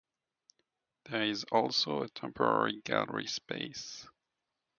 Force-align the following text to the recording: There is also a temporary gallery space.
There 1.03 1.21
is 1.21 1.43
also 1.51 2.01
a 2.01 2.09
temporary 2.09 2.81
gallery 2.83 3.27
space. 3.27 4.07